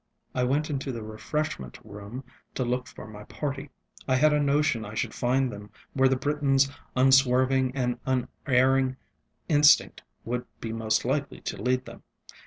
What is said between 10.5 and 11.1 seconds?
be most